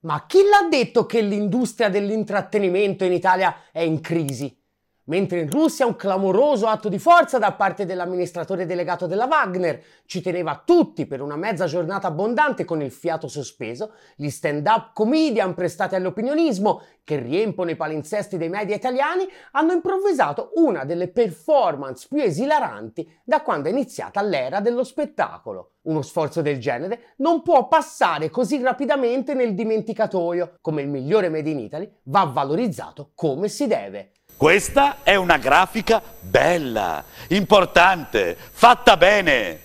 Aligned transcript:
Ma 0.00 0.26
chi 0.26 0.38
l'ha 0.42 0.68
detto 0.68 1.06
che 1.06 1.20
l'industria 1.20 1.88
dell'intrattenimento 1.88 3.04
in 3.04 3.12
Italia 3.12 3.70
è 3.72 3.80
in 3.80 4.00
crisi? 4.00 4.56
Mentre 5.08 5.40
in 5.40 5.50
Russia 5.50 5.86
un 5.86 5.96
clamoroso 5.96 6.66
atto 6.66 6.90
di 6.90 6.98
forza 6.98 7.38
da 7.38 7.52
parte 7.52 7.86
dell'amministratore 7.86 8.66
delegato 8.66 9.06
della 9.06 9.24
Wagner 9.24 9.82
ci 10.04 10.20
teneva 10.20 10.62
tutti 10.62 11.06
per 11.06 11.22
una 11.22 11.36
mezza 11.36 11.64
giornata 11.64 12.08
abbondante 12.08 12.66
con 12.66 12.82
il 12.82 12.90
fiato 12.90 13.26
sospeso, 13.26 13.92
gli 14.16 14.28
stand-up 14.28 14.92
comedian 14.92 15.54
prestati 15.54 15.94
all'opinionismo 15.94 16.82
che 17.04 17.20
riempono 17.20 17.70
i 17.70 17.76
palinsesti 17.76 18.36
dei 18.36 18.50
media 18.50 18.76
italiani 18.76 19.26
hanno 19.52 19.72
improvvisato 19.72 20.50
una 20.56 20.84
delle 20.84 21.08
performance 21.08 22.06
più 22.06 22.20
esilaranti 22.20 23.10
da 23.24 23.40
quando 23.40 23.68
è 23.68 23.72
iniziata 23.72 24.20
l'era 24.20 24.60
dello 24.60 24.84
spettacolo. 24.84 25.76
Uno 25.88 26.02
sforzo 26.02 26.42
del 26.42 26.58
genere 26.58 27.14
non 27.18 27.40
può 27.40 27.66
passare 27.66 28.28
così 28.28 28.60
rapidamente 28.60 29.32
nel 29.32 29.54
dimenticatoio, 29.54 30.56
come 30.60 30.82
il 30.82 30.88
migliore 30.88 31.30
Made 31.30 31.48
in 31.48 31.60
Italy 31.60 31.90
va 32.04 32.24
valorizzato 32.24 33.12
come 33.14 33.48
si 33.48 33.66
deve. 33.66 34.12
Questa 34.38 34.98
è 35.02 35.16
una 35.16 35.36
grafica 35.36 36.00
bella, 36.20 37.02
importante, 37.30 38.36
fatta 38.52 38.96
bene. 38.96 39.60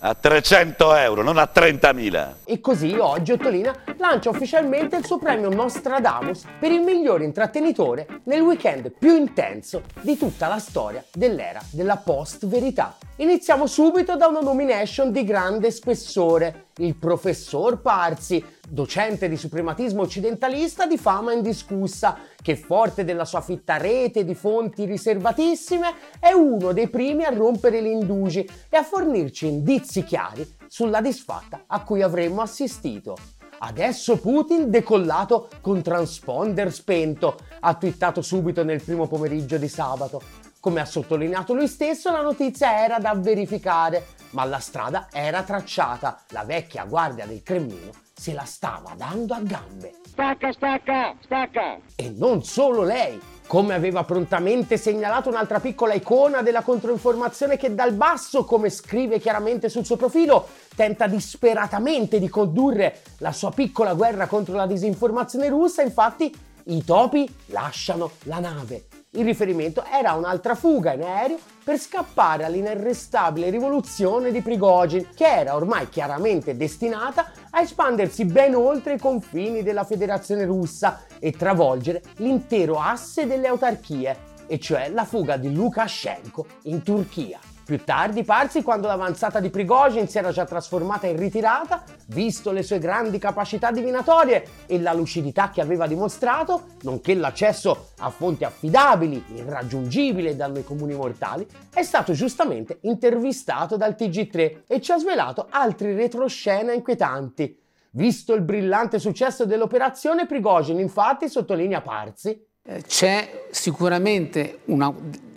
A 0.00 0.16
300 0.16 0.96
euro, 0.96 1.22
non 1.22 1.38
a 1.38 1.48
30.000. 1.54 2.32
E 2.42 2.60
così 2.60 2.96
oggi 2.98 3.30
Ottolina 3.30 3.72
lancia 3.98 4.30
ufficialmente 4.30 4.96
il 4.96 5.06
suo 5.06 5.18
premio 5.18 5.48
Nostradamus 5.48 6.42
per 6.58 6.72
il 6.72 6.80
miglior 6.80 7.22
intrattenitore 7.22 8.22
nel 8.24 8.40
weekend 8.40 8.90
più 8.90 9.14
intenso 9.14 9.82
di 10.00 10.18
tutta 10.18 10.48
la 10.48 10.58
storia 10.58 11.04
dell'era 11.12 11.62
della 11.70 11.98
post-verità. 11.98 12.96
Iniziamo 13.18 13.68
subito 13.68 14.16
da 14.16 14.26
una 14.26 14.40
nomination 14.40 15.12
di 15.12 15.22
grande 15.22 15.70
spessore, 15.70 16.66
il 16.78 16.96
professor 16.96 17.80
Parzi, 17.80 18.44
docente 18.74 19.28
di 19.28 19.36
suprematismo 19.36 20.02
occidentalista 20.02 20.84
di 20.84 20.98
fama 20.98 21.32
indiscussa, 21.32 22.18
che 22.42 22.56
forte 22.56 23.04
della 23.04 23.24
sua 23.24 23.40
fitta 23.40 23.78
rete 23.78 24.24
di 24.24 24.34
fonti 24.34 24.84
riservatissime 24.84 25.94
è 26.18 26.32
uno 26.32 26.72
dei 26.72 26.88
primi 26.88 27.24
a 27.24 27.30
rompere 27.30 27.80
gli 27.80 27.86
indugi 27.86 28.46
e 28.68 28.76
a 28.76 28.82
fornirci 28.82 29.46
indizi 29.46 30.02
chiari 30.02 30.46
sulla 30.66 31.00
disfatta 31.00 31.62
a 31.66 31.82
cui 31.84 32.02
avremmo 32.02 32.42
assistito. 32.42 33.16
Adesso 33.56 34.18
Putin 34.18 34.68
decollato 34.68 35.48
con 35.60 35.80
transponder 35.80 36.72
spento, 36.72 37.38
ha 37.60 37.74
twittato 37.74 38.20
subito 38.20 38.64
nel 38.64 38.82
primo 38.82 39.06
pomeriggio 39.06 39.56
di 39.56 39.68
sabato. 39.68 40.20
Come 40.58 40.80
ha 40.80 40.84
sottolineato 40.84 41.54
lui 41.54 41.68
stesso, 41.68 42.10
la 42.10 42.22
notizia 42.22 42.82
era 42.82 42.98
da 42.98 43.14
verificare, 43.14 44.06
ma 44.30 44.44
la 44.44 44.58
strada 44.58 45.08
era 45.12 45.42
tracciata. 45.44 46.24
La 46.30 46.42
vecchia 46.42 46.84
guardia 46.84 47.26
del 47.26 47.42
Cremlino 47.42 48.03
se 48.24 48.32
la 48.32 48.46
stava 48.46 48.94
dando 48.96 49.34
a 49.34 49.40
gambe. 49.40 49.96
Stacca, 50.06 50.50
stacca, 50.50 51.14
stacca! 51.24 51.78
E 51.94 52.10
non 52.16 52.42
solo 52.42 52.82
lei, 52.82 53.20
come 53.46 53.74
aveva 53.74 54.02
prontamente 54.04 54.78
segnalato 54.78 55.28
un'altra 55.28 55.60
piccola 55.60 55.92
icona 55.92 56.40
della 56.40 56.62
controinformazione 56.62 57.58
che 57.58 57.74
dal 57.74 57.92
basso, 57.92 58.46
come 58.46 58.70
scrive 58.70 59.18
chiaramente 59.18 59.68
sul 59.68 59.84
suo 59.84 59.96
profilo, 59.96 60.48
tenta 60.74 61.06
disperatamente 61.06 62.18
di 62.18 62.30
condurre 62.30 63.02
la 63.18 63.32
sua 63.32 63.50
piccola 63.50 63.92
guerra 63.92 64.26
contro 64.26 64.54
la 64.54 64.66
disinformazione 64.66 65.50
russa, 65.50 65.82
infatti 65.82 66.34
i 66.68 66.82
topi 66.82 67.30
lasciano 67.48 68.12
la 68.22 68.38
nave 68.38 69.03
il 69.14 69.24
riferimento 69.24 69.84
era 69.84 70.14
un'altra 70.14 70.54
fuga 70.54 70.92
in 70.92 71.02
aereo 71.02 71.38
per 71.62 71.78
scappare 71.78 72.44
all'inarrestabile 72.44 73.50
rivoluzione 73.50 74.30
di 74.30 74.42
Prigogine, 74.42 75.08
che 75.14 75.26
era 75.26 75.54
ormai 75.54 75.88
chiaramente 75.88 76.56
destinata 76.56 77.30
a 77.50 77.60
espandersi 77.60 78.24
ben 78.24 78.54
oltre 78.54 78.94
i 78.94 78.98
confini 78.98 79.62
della 79.62 79.84
Federazione 79.84 80.44
russa 80.44 81.00
e 81.18 81.32
travolgere 81.32 82.02
l'intero 82.16 82.78
asse 82.78 83.26
delle 83.26 83.48
autarchie, 83.48 84.32
e 84.46 84.58
cioè 84.58 84.90
la 84.90 85.04
fuga 85.04 85.36
di 85.36 85.52
Lukashenko 85.54 86.46
in 86.64 86.82
Turchia. 86.82 87.53
Più 87.64 87.82
tardi 87.82 88.24
Parsi, 88.24 88.62
quando 88.62 88.88
l'avanzata 88.88 89.40
di 89.40 89.48
Prigozhin 89.48 90.06
si 90.06 90.18
era 90.18 90.30
già 90.32 90.44
trasformata 90.44 91.06
in 91.06 91.16
ritirata, 91.16 91.82
visto 92.08 92.52
le 92.52 92.62
sue 92.62 92.78
grandi 92.78 93.18
capacità 93.18 93.70
divinatorie 93.70 94.46
e 94.66 94.78
la 94.78 94.92
lucidità 94.92 95.48
che 95.48 95.62
aveva 95.62 95.86
dimostrato, 95.86 96.64
nonché 96.82 97.14
l'accesso 97.14 97.92
a 98.00 98.10
fonti 98.10 98.44
affidabili, 98.44 99.24
irraggiungibili 99.36 100.36
da 100.36 100.46
noi 100.46 100.62
comuni 100.62 100.92
mortali, 100.92 101.46
è 101.72 101.82
stato 101.82 102.12
giustamente 102.12 102.80
intervistato 102.82 103.78
dal 103.78 103.96
TG3 103.98 104.64
e 104.66 104.80
ci 104.82 104.92
ha 104.92 104.98
svelato 104.98 105.46
altri 105.48 105.94
retroscena 105.94 106.72
inquietanti. 106.72 107.58
Visto 107.92 108.34
il 108.34 108.42
brillante 108.42 108.98
successo 108.98 109.46
dell'operazione, 109.46 110.26
Prigozhin 110.26 110.80
infatti 110.80 111.30
sottolinea 111.30 111.80
Parsi. 111.80 112.38
Eh, 112.62 112.82
c'è 112.82 113.46
sicuramente 113.50 114.60
una 114.66 114.92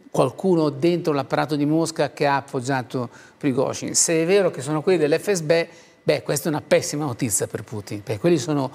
qualcuno 0.10 0.70
dentro 0.70 1.14
l'apparato 1.14 1.56
di 1.56 1.66
Mosca 1.66 2.12
che 2.12 2.26
ha 2.26 2.38
appoggiato 2.38 3.10
Prigozhin. 3.38 3.96
Se 3.96 4.22
è 4.22 4.26
vero 4.26 4.50
che 4.52 4.62
sono 4.62 4.82
quelli 4.82 4.98
dell'FSB, 4.98 5.52
beh, 6.04 6.24
questa 6.24 6.50
è 6.50 6.52
una 6.52 6.64
pessima 6.66 7.06
notizia 7.06 7.48
per 7.48 7.64
Putin, 7.64 8.04
perché 8.04 8.20
quelli 8.20 8.38
sono 8.38 8.72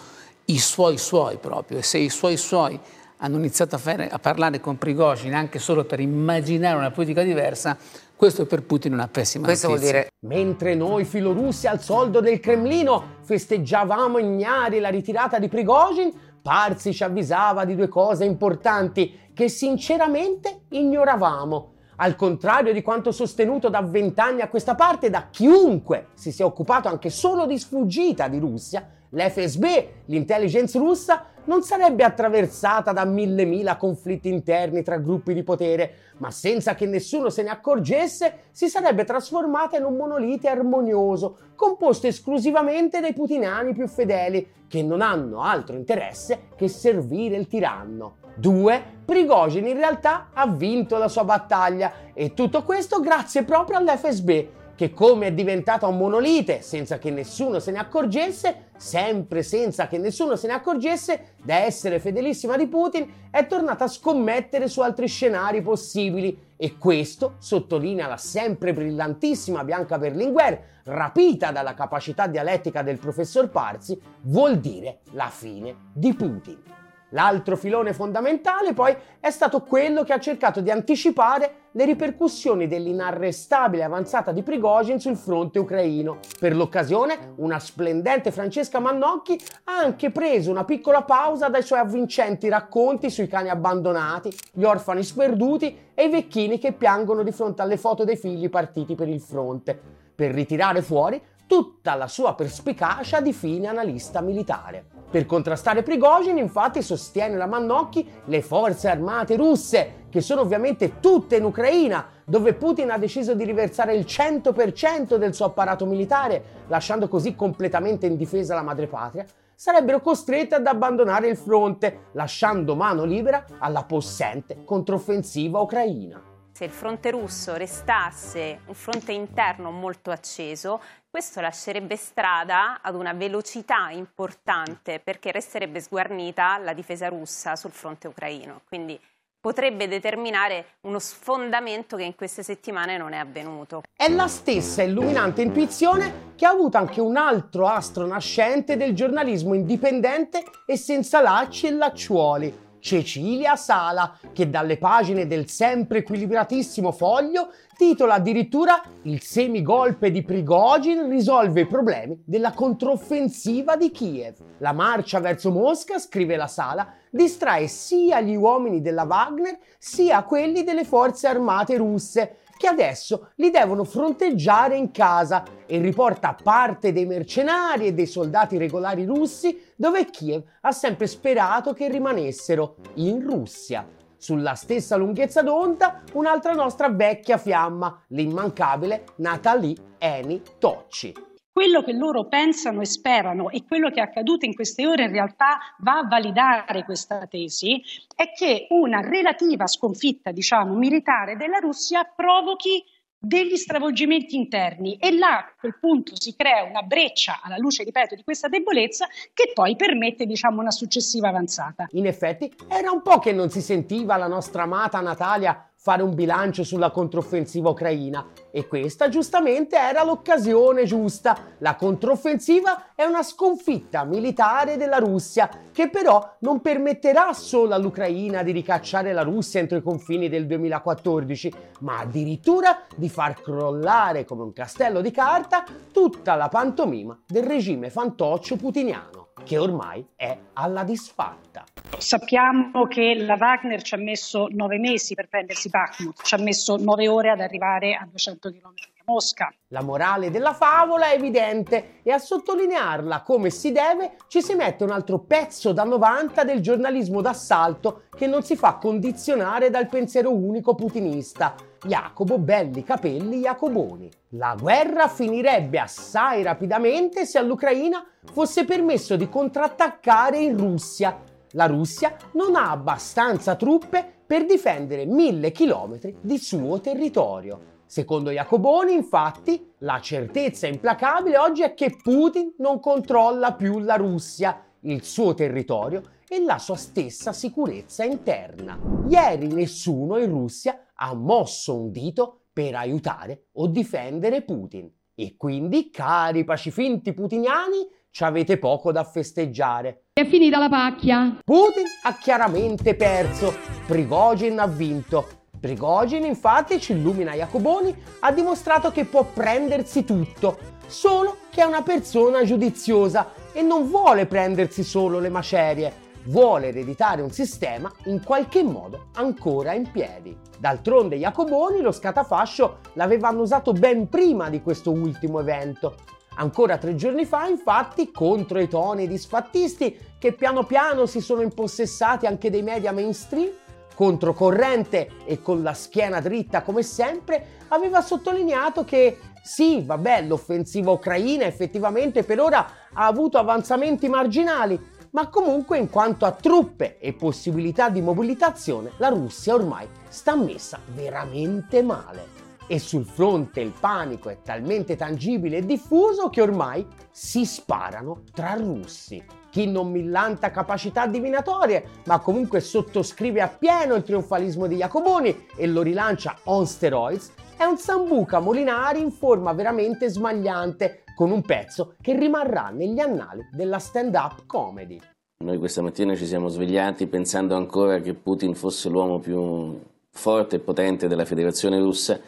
i 0.46 0.58
suoi 0.58 0.98
suoi 0.98 1.36
proprio, 1.38 1.78
e 1.78 1.82
se 1.82 1.98
i 1.98 2.10
suoi 2.10 2.36
suoi 2.36 2.78
hanno 3.18 3.36
iniziato 3.36 3.76
a, 3.76 3.78
fare, 3.78 4.08
a 4.08 4.18
parlare 4.18 4.60
con 4.60 4.76
Prigozhin 4.76 5.32
anche 5.34 5.58
solo 5.58 5.84
per 5.84 6.00
immaginare 6.00 6.76
una 6.76 6.90
politica 6.90 7.22
diversa, 7.22 7.76
questo 8.16 8.42
è 8.42 8.46
per 8.46 8.62
Putin 8.62 8.92
una 8.92 9.08
pessima 9.08 9.46
questo 9.46 9.68
notizia. 9.68 9.90
Vuol 9.90 10.02
dire... 10.02 10.12
Mentre 10.26 10.74
noi 10.74 11.04
filorussi 11.04 11.66
al 11.66 11.80
soldo 11.80 12.20
del 12.20 12.40
Cremlino 12.40 13.16
festeggiavamo 13.22 14.18
ignari 14.18 14.80
la 14.80 14.90
ritirata 14.90 15.38
di 15.38 15.48
Prigozhin, 15.48 16.12
Parsi 16.42 16.92
ci 16.92 17.04
avvisava 17.04 17.64
di 17.64 17.76
due 17.76 17.86
cose 17.86 18.24
importanti 18.24 19.30
che 19.32 19.48
sinceramente 19.48 20.62
ignoravamo. 20.70 21.70
Al 21.96 22.16
contrario 22.16 22.72
di 22.72 22.82
quanto 22.82 23.12
sostenuto 23.12 23.68
da 23.68 23.80
vent'anni 23.80 24.40
a 24.40 24.48
questa 24.48 24.74
parte 24.74 25.08
da 25.08 25.28
chiunque 25.30 26.08
si 26.14 26.32
sia 26.32 26.44
occupato 26.44 26.88
anche 26.88 27.10
solo 27.10 27.46
di 27.46 27.56
sfuggita 27.58 28.26
di 28.26 28.40
Russia, 28.40 28.84
l'FSB, 29.14 29.64
l'intelligence 30.06 30.78
russa, 30.78 31.26
non 31.44 31.62
sarebbe 31.62 32.04
attraversata 32.04 32.92
da 32.92 33.04
mille 33.04 33.44
mila 33.44 33.76
conflitti 33.76 34.28
interni 34.28 34.82
tra 34.82 34.96
gruppi 34.98 35.34
di 35.34 35.42
potere, 35.42 35.94
ma 36.18 36.30
senza 36.30 36.74
che 36.74 36.86
nessuno 36.86 37.30
se 37.30 37.42
ne 37.42 37.50
accorgesse, 37.50 38.44
si 38.52 38.68
sarebbe 38.68 39.04
trasformata 39.04 39.76
in 39.76 39.84
un 39.84 39.96
monolite 39.96 40.48
armonioso, 40.48 41.38
composto 41.56 42.06
esclusivamente 42.06 43.00
dai 43.00 43.12
putinani 43.12 43.72
più 43.72 43.88
fedeli, 43.88 44.60
che 44.68 44.82
non 44.82 45.00
hanno 45.00 45.42
altro 45.42 45.76
interesse 45.76 46.48
che 46.56 46.68
servire 46.68 47.36
il 47.36 47.48
tiranno. 47.48 48.16
2. 48.36 48.82
Prigozhin 49.04 49.66
in 49.66 49.76
realtà 49.76 50.28
ha 50.32 50.46
vinto 50.46 50.96
la 50.96 51.08
sua 51.08 51.24
battaglia 51.24 51.92
e 52.14 52.32
tutto 52.32 52.62
questo 52.62 53.00
grazie 53.00 53.42
proprio 53.42 53.76
all'FSB 53.76 54.30
che 54.74 54.92
come 54.92 55.28
è 55.28 55.32
diventata 55.32 55.86
un 55.86 55.96
monolite 55.96 56.62
senza 56.62 56.98
che 56.98 57.10
nessuno 57.10 57.58
se 57.58 57.70
ne 57.70 57.78
accorgesse, 57.78 58.70
sempre 58.76 59.42
senza 59.42 59.86
che 59.86 59.98
nessuno 59.98 60.36
se 60.36 60.46
ne 60.46 60.54
accorgesse, 60.54 61.34
da 61.42 61.56
essere 61.56 62.00
fedelissima 62.00 62.56
di 62.56 62.66
Putin, 62.66 63.08
è 63.30 63.46
tornata 63.46 63.84
a 63.84 63.88
scommettere 63.88 64.68
su 64.68 64.80
altri 64.80 65.06
scenari 65.06 65.62
possibili 65.62 66.50
e 66.56 66.78
questo, 66.78 67.34
sottolinea 67.38 68.06
la 68.06 68.16
sempre 68.16 68.72
brillantissima 68.72 69.64
Bianca 69.64 69.98
Berlinguer, 69.98 70.70
rapita 70.84 71.50
dalla 71.52 71.74
capacità 71.74 72.26
dialettica 72.26 72.82
del 72.82 72.98
professor 72.98 73.50
Parzi, 73.50 74.00
vuol 74.22 74.58
dire 74.58 75.00
la 75.12 75.28
fine 75.28 75.90
di 75.92 76.14
Putin. 76.14 76.81
L'altro 77.12 77.56
filone 77.56 77.92
fondamentale 77.92 78.72
poi 78.72 78.94
è 79.20 79.30
stato 79.30 79.60
quello 79.60 80.02
che 80.02 80.14
ha 80.14 80.18
cercato 80.18 80.60
di 80.60 80.70
anticipare 80.70 81.54
le 81.72 81.84
ripercussioni 81.84 82.66
dell'inarrestabile 82.66 83.82
avanzata 83.82 84.32
di 84.32 84.42
Prigozhin 84.42 84.98
sul 84.98 85.16
fronte 85.16 85.58
ucraino. 85.58 86.18
Per 86.38 86.54
l'occasione, 86.54 87.34
una 87.36 87.58
splendente 87.58 88.30
Francesca 88.30 88.78
Mannocchi 88.78 89.38
ha 89.64 89.76
anche 89.76 90.10
preso 90.10 90.50
una 90.50 90.64
piccola 90.64 91.02
pausa 91.02 91.48
dai 91.48 91.62
suoi 91.62 91.80
avvincenti 91.80 92.48
racconti 92.48 93.10
sui 93.10 93.28
cani 93.28 93.50
abbandonati, 93.50 94.34
gli 94.52 94.64
orfani 94.64 95.02
sperduti 95.02 95.90
e 95.94 96.04
i 96.04 96.10
vecchini 96.10 96.58
che 96.58 96.72
piangono 96.72 97.22
di 97.22 97.32
fronte 97.32 97.60
alle 97.60 97.76
foto 97.76 98.04
dei 98.04 98.16
figli 98.16 98.48
partiti 98.48 98.94
per 98.94 99.08
il 99.08 99.20
fronte, 99.20 99.78
per 100.14 100.32
ritirare 100.32 100.80
fuori 100.80 101.20
tutta 101.52 101.96
la 101.96 102.08
sua 102.08 102.34
perspicacia 102.34 103.20
di 103.20 103.34
fine 103.34 103.66
analista 103.66 104.22
militare. 104.22 104.86
Per 105.10 105.26
contrastare 105.26 105.82
Prigozhin, 105.82 106.38
infatti, 106.38 106.80
sostiene 106.80 107.36
la 107.36 107.44
Mannocchi 107.44 108.10
le 108.24 108.40
forze 108.40 108.88
armate 108.88 109.36
russe, 109.36 110.06
che 110.08 110.22
sono 110.22 110.40
ovviamente 110.40 110.98
tutte 110.98 111.36
in 111.36 111.44
Ucraina, 111.44 112.06
dove 112.24 112.54
Putin 112.54 112.90
ha 112.90 112.96
deciso 112.96 113.34
di 113.34 113.44
riversare 113.44 113.94
il 113.94 114.06
100% 114.08 115.16
del 115.16 115.34
suo 115.34 115.44
apparato 115.44 115.84
militare, 115.84 116.42
lasciando 116.68 117.06
così 117.06 117.34
completamente 117.34 118.06
indifesa 118.06 118.54
la 118.54 118.62
madrepatria, 118.62 119.26
sarebbero 119.54 120.00
costrette 120.00 120.54
ad 120.54 120.66
abbandonare 120.66 121.28
il 121.28 121.36
fronte, 121.36 122.04
lasciando 122.12 122.74
mano 122.74 123.04
libera 123.04 123.44
alla 123.58 123.82
possente 123.82 124.64
controffensiva 124.64 125.60
ucraina. 125.60 126.31
Se 126.52 126.64
il 126.64 126.70
fronte 126.70 127.10
russo 127.10 127.56
restasse 127.56 128.60
un 128.66 128.74
fronte 128.74 129.12
interno 129.12 129.70
molto 129.70 130.10
acceso, 130.10 130.80
questo 131.08 131.40
lascerebbe 131.40 131.96
strada 131.96 132.80
ad 132.82 132.94
una 132.94 133.12
velocità 133.12 133.90
importante 133.90 135.00
perché 135.00 135.32
resterebbe 135.32 135.80
sguarnita 135.80 136.58
la 136.58 136.72
difesa 136.72 137.08
russa 137.08 137.56
sul 137.56 137.70
fronte 137.70 138.06
ucraino. 138.08 138.60
Quindi 138.68 139.00
potrebbe 139.40 139.88
determinare 139.88 140.76
uno 140.82 141.00
sfondamento 141.00 141.96
che 141.96 142.04
in 142.04 142.14
queste 142.14 142.44
settimane 142.44 142.96
non 142.96 143.12
è 143.12 143.18
avvenuto. 143.18 143.82
È 143.96 144.08
la 144.08 144.28
stessa 144.28 144.82
illuminante 144.82 145.42
intuizione 145.42 146.34
che 146.36 146.46
ha 146.46 146.50
avuto 146.50 146.76
anche 146.76 147.00
un 147.00 147.16
altro 147.16 147.66
astro 147.66 148.06
nascente 148.06 148.76
del 148.76 148.94
giornalismo 148.94 149.54
indipendente 149.54 150.44
e 150.64 150.76
senza 150.76 151.20
lacci 151.20 151.66
e 151.66 151.72
lacciuoli, 151.72 152.71
Cecilia 152.82 153.54
Sala, 153.54 154.18
che 154.32 154.50
dalle 154.50 154.76
pagine 154.76 155.28
del 155.28 155.48
sempre 155.48 155.98
equilibratissimo 155.98 156.90
foglio 156.90 157.50
titola 157.76 158.14
addirittura 158.14 158.82
Il 159.02 159.22
semigolpe 159.22 160.10
di 160.10 160.24
Prigogine 160.24 161.08
risolve 161.08 161.60
i 161.60 161.66
problemi 161.66 162.20
della 162.24 162.50
controffensiva 162.50 163.76
di 163.76 163.92
Kiev. 163.92 164.34
La 164.58 164.72
marcia 164.72 165.20
verso 165.20 165.52
Mosca, 165.52 166.00
scrive 166.00 166.34
la 166.34 166.48
Sala, 166.48 166.92
distrae 167.08 167.68
sia 167.68 168.20
gli 168.20 168.34
uomini 168.34 168.80
della 168.80 169.04
Wagner 169.04 169.56
sia 169.78 170.24
quelli 170.24 170.64
delle 170.64 170.84
forze 170.84 171.28
armate 171.28 171.76
russe 171.76 172.38
che 172.62 172.68
adesso 172.68 173.30
li 173.36 173.50
devono 173.50 173.82
fronteggiare 173.82 174.76
in 174.76 174.92
casa 174.92 175.42
e 175.66 175.80
riporta 175.80 176.36
parte 176.40 176.92
dei 176.92 177.06
mercenari 177.06 177.86
e 177.86 177.92
dei 177.92 178.06
soldati 178.06 178.56
regolari 178.56 179.04
russi 179.04 179.71
dove 179.82 180.04
Kiev 180.10 180.44
ha 180.60 180.70
sempre 180.70 181.08
sperato 181.08 181.72
che 181.72 181.88
rimanessero, 181.88 182.76
in 182.94 183.20
Russia. 183.20 183.84
Sulla 184.16 184.54
stessa 184.54 184.94
lunghezza 184.94 185.42
d'onda 185.42 186.02
un'altra 186.12 186.52
nostra 186.52 186.88
vecchia 186.88 187.36
fiamma, 187.36 188.04
l'immancabile 188.10 189.06
Natalie 189.16 189.74
Eni 189.98 190.40
Tocci. 190.60 191.12
Quello 191.50 191.82
che 191.82 191.92
loro 191.94 192.28
pensano 192.28 192.80
e 192.80 192.86
sperano 192.86 193.50
e 193.50 193.64
quello 193.66 193.90
che 193.90 193.98
è 193.98 194.04
accaduto 194.04 194.44
in 194.44 194.54
queste 194.54 194.86
ore 194.86 195.02
in 195.02 195.10
realtà 195.10 195.58
va 195.80 195.98
a 195.98 196.06
validare 196.06 196.84
questa 196.84 197.26
tesi 197.26 197.82
è 198.14 198.30
che 198.32 198.68
una 198.70 199.00
relativa 199.00 199.66
sconfitta, 199.66 200.30
diciamo, 200.30 200.76
militare 200.76 201.36
della 201.36 201.58
Russia 201.58 202.04
provochi 202.04 202.84
degli 203.24 203.56
stravolgimenti 203.56 204.34
interni 204.34 204.96
e 204.96 205.16
là 205.16 205.38
a 205.38 205.54
quel 205.56 205.78
punto 205.78 206.20
si 206.20 206.34
crea 206.34 206.64
una 206.64 206.82
breccia 206.82 207.40
alla 207.40 207.56
luce, 207.56 207.84
ripeto, 207.84 208.16
di 208.16 208.24
questa 208.24 208.48
debolezza 208.48 209.06
che 209.32 209.52
poi 209.54 209.76
permette 209.76 210.26
diciamo 210.26 210.60
una 210.60 210.72
successiva 210.72 211.28
avanzata. 211.28 211.86
In 211.92 212.06
effetti 212.06 212.52
era 212.68 212.90
un 212.90 213.00
po' 213.00 213.20
che 213.20 213.32
non 213.32 213.48
si 213.48 213.60
sentiva 213.60 214.16
la 214.16 214.26
nostra 214.26 214.64
amata 214.64 215.00
Natalia 215.00 215.71
fare 215.82 216.04
un 216.04 216.14
bilancio 216.14 216.62
sulla 216.62 216.92
controffensiva 216.92 217.70
ucraina 217.70 218.24
e 218.52 218.68
questa 218.68 219.08
giustamente 219.08 219.76
era 219.76 220.04
l'occasione 220.04 220.84
giusta. 220.84 221.36
La 221.58 221.74
controffensiva 221.74 222.94
è 222.94 223.02
una 223.02 223.24
sconfitta 223.24 224.04
militare 224.04 224.76
della 224.76 224.98
Russia 224.98 225.50
che 225.72 225.90
però 225.90 226.36
non 226.38 226.60
permetterà 226.60 227.32
solo 227.32 227.74
all'Ucraina 227.74 228.44
di 228.44 228.52
ricacciare 228.52 229.12
la 229.12 229.22
Russia 229.22 229.58
entro 229.58 229.76
i 229.76 229.82
confini 229.82 230.28
del 230.28 230.46
2014, 230.46 231.52
ma 231.80 231.98
addirittura 231.98 232.82
di 232.94 233.08
far 233.08 233.40
crollare 233.40 234.24
come 234.24 234.44
un 234.44 234.52
castello 234.52 235.00
di 235.00 235.10
carta 235.10 235.64
tutta 235.90 236.36
la 236.36 236.46
pantomima 236.46 237.20
del 237.26 237.42
regime 237.42 237.90
fantoccio 237.90 238.54
putiniano 238.54 239.21
che 239.44 239.58
ormai 239.58 240.04
è 240.16 240.36
alla 240.54 240.84
disfatta. 240.84 241.64
Sappiamo 241.98 242.86
che 242.86 243.14
la 243.14 243.36
Wagner 243.38 243.82
ci 243.82 243.94
ha 243.94 243.98
messo 243.98 244.48
nove 244.50 244.78
mesi 244.78 245.14
per 245.14 245.28
prendersi 245.28 245.68
Bakhmut, 245.68 246.22
ci 246.22 246.34
ha 246.34 246.38
messo 246.38 246.76
nove 246.76 247.08
ore 247.08 247.30
ad 247.30 247.40
arrivare 247.40 247.94
a 247.94 248.06
200 248.08 248.50
km 248.50 248.72
da 248.96 249.02
Mosca. 249.04 249.52
La 249.68 249.82
morale 249.82 250.30
della 250.30 250.52
favola 250.52 251.10
è 251.10 251.14
evidente 251.14 252.00
e 252.02 252.10
a 252.10 252.18
sottolinearla 252.18 253.22
come 253.22 253.50
si 253.50 253.72
deve 253.72 254.16
ci 254.28 254.42
si 254.42 254.54
mette 254.54 254.84
un 254.84 254.90
altro 254.90 255.18
pezzo 255.20 255.72
da 255.72 255.84
90 255.84 256.44
del 256.44 256.60
giornalismo 256.60 257.20
d'assalto 257.20 258.04
che 258.16 258.26
non 258.26 258.42
si 258.42 258.56
fa 258.56 258.74
condizionare 258.74 259.70
dal 259.70 259.88
pensiero 259.88 260.34
unico 260.34 260.74
putinista 260.74 261.54
Jacopo 261.84 262.38
Belli 262.38 262.84
Capelli 262.84 263.40
Jacoboni. 263.40 264.08
La 264.30 264.54
guerra 264.58 265.08
finirebbe 265.08 265.80
assai 265.80 266.44
rapidamente 266.44 267.26
se 267.26 267.38
all'Ucraina 267.38 268.06
fosse 268.32 268.64
permesso 268.64 269.16
di 269.16 269.28
contrattaccare 269.28 270.38
in 270.38 270.56
Russia. 270.56 271.18
La 271.52 271.66
Russia 271.66 272.16
non 272.34 272.54
ha 272.54 272.70
abbastanza 272.70 273.56
truppe 273.56 274.20
per 274.24 274.44
difendere 274.46 275.06
mille 275.06 275.50
chilometri 275.50 276.16
di 276.20 276.38
suo 276.38 276.80
territorio. 276.80 277.70
Secondo 277.84 278.30
Jacoboni, 278.30 278.94
infatti, 278.94 279.72
la 279.78 280.00
certezza 280.00 280.68
implacabile 280.68 281.36
oggi 281.36 281.62
è 281.62 281.74
che 281.74 281.98
Putin 282.00 282.54
non 282.58 282.78
controlla 282.78 283.54
più 283.54 283.80
la 283.80 283.96
Russia, 283.96 284.64
il 284.82 285.02
suo 285.02 285.34
territorio 285.34 286.02
e 286.28 286.42
la 286.44 286.58
sua 286.58 286.76
stessa 286.76 287.32
sicurezza 287.32 288.04
interna. 288.04 288.78
Ieri 289.08 289.48
nessuno 289.48 290.16
in 290.16 290.30
Russia 290.30 290.78
ha 291.02 291.14
mosso 291.14 291.76
un 291.76 291.90
dito 291.90 292.44
per 292.52 292.76
aiutare 292.76 293.46
o 293.54 293.66
difendere 293.66 294.42
Putin. 294.42 294.88
E 295.14 295.34
quindi, 295.36 295.90
cari 295.90 296.44
pacifinti 296.44 297.12
putiniani, 297.12 297.86
ci 298.10 298.22
avete 298.24 298.56
poco 298.58 298.92
da 298.92 299.02
festeggiare. 299.02 300.04
È 300.12 300.24
finita 300.24 300.58
la 300.58 300.68
pacchia. 300.68 301.38
Putin 301.44 301.84
ha 302.04 302.16
chiaramente 302.16 302.94
perso, 302.94 303.52
Prigogine 303.86 304.60
ha 304.60 304.66
vinto. 304.66 305.40
Prigogine, 305.58 306.26
infatti, 306.26 306.80
ci 306.80 306.92
illumina 306.92 307.34
Jacoboni, 307.34 307.94
ha 308.20 308.32
dimostrato 308.32 308.92
che 308.92 309.04
può 309.04 309.24
prendersi 309.24 310.04
tutto, 310.04 310.58
solo 310.86 311.38
che 311.50 311.62
è 311.62 311.64
una 311.64 311.82
persona 311.82 312.44
giudiziosa 312.44 313.32
e 313.52 313.62
non 313.62 313.88
vuole 313.88 314.26
prendersi 314.26 314.82
solo 314.82 315.18
le 315.18 315.28
macerie, 315.28 316.01
vuole 316.24 316.68
ereditare 316.68 317.22
un 317.22 317.30
sistema 317.30 317.92
in 318.04 318.22
qualche 318.22 318.62
modo 318.62 319.06
ancora 319.14 319.72
in 319.72 319.90
piedi. 319.90 320.36
D'altronde 320.58 321.16
Jacoboni 321.16 321.80
lo 321.80 321.92
scatafascio 321.92 322.78
l'avevano 322.94 323.40
usato 323.42 323.72
ben 323.72 324.08
prima 324.08 324.48
di 324.48 324.62
questo 324.62 324.90
ultimo 324.90 325.40
evento. 325.40 325.96
Ancora 326.34 326.78
tre 326.78 326.94
giorni 326.94 327.26
fa, 327.26 327.46
infatti, 327.46 328.10
contro 328.10 328.58
i 328.58 328.68
toni 328.68 329.06
disfattisti 329.06 329.98
che 330.18 330.32
piano 330.32 330.64
piano 330.64 331.04
si 331.06 331.20
sono 331.20 331.42
impossessati 331.42 332.26
anche 332.26 332.48
dei 332.48 332.62
media 332.62 332.92
mainstream, 332.92 333.50
controcorrente 333.94 335.10
e 335.26 335.42
con 335.42 335.62
la 335.62 335.74
schiena 335.74 336.20
dritta 336.20 336.62
come 336.62 336.82
sempre, 336.82 337.58
aveva 337.68 338.00
sottolineato 338.00 338.84
che 338.84 339.18
sì, 339.42 339.82
vabbè, 339.84 340.22
l'offensiva 340.22 340.92
ucraina 340.92 341.44
effettivamente 341.44 342.22
per 342.22 342.40
ora 342.40 342.66
ha 342.92 343.06
avuto 343.06 343.38
avanzamenti 343.38 344.08
marginali, 344.08 344.80
ma 345.12 345.28
comunque 345.28 345.78
in 345.78 345.90
quanto 345.90 346.24
a 346.24 346.32
truppe 346.32 346.98
e 346.98 347.12
possibilità 347.12 347.88
di 347.88 348.00
mobilitazione 348.00 348.92
la 348.96 349.08
Russia 349.08 349.54
ormai 349.54 349.88
sta 350.08 350.36
messa 350.36 350.78
veramente 350.94 351.82
male. 351.82 352.40
E 352.66 352.78
sul 352.78 353.04
fronte 353.04 353.60
il 353.60 353.72
panico 353.78 354.30
è 354.30 354.38
talmente 354.42 354.96
tangibile 354.96 355.58
e 355.58 355.66
diffuso 355.66 356.30
che 356.30 356.40
ormai 356.40 356.86
si 357.10 357.44
sparano 357.44 358.22
tra 358.32 358.54
russi. 358.54 359.22
Chi 359.50 359.66
non 359.66 359.90
millanta 359.90 360.50
capacità 360.50 361.06
divinatorie, 361.06 361.84
ma 362.06 362.20
comunque 362.20 362.60
sottoscrive 362.60 363.42
appieno 363.42 363.94
il 363.94 364.04
trionfalismo 364.04 364.66
di 364.66 364.76
Jacoboni 364.76 365.48
e 365.54 365.66
lo 365.66 365.82
rilancia 365.82 366.38
on 366.44 366.66
steroids, 366.66 367.32
è 367.58 367.64
un 367.64 367.76
Sambuca 367.76 368.40
Molinari 368.40 369.02
in 369.02 369.10
forma 369.10 369.52
veramente 369.52 370.08
smagliante, 370.08 371.04
con 371.22 371.30
un 371.30 371.42
pezzo 371.42 371.94
che 372.00 372.18
rimarrà 372.18 372.70
negli 372.70 372.98
annali 372.98 373.46
della 373.52 373.78
stand-up 373.78 374.44
comedy. 374.44 375.00
Noi 375.44 375.56
questa 375.58 375.80
mattina 375.80 376.16
ci 376.16 376.26
siamo 376.26 376.48
svegliati 376.48 377.06
pensando 377.06 377.54
ancora 377.54 378.00
che 378.00 378.14
Putin 378.14 378.56
fosse 378.56 378.88
l'uomo 378.88 379.20
più 379.20 379.80
forte 380.10 380.56
e 380.56 380.58
potente 380.58 381.06
della 381.06 381.24
federazione 381.24 381.78
russa. 381.78 382.18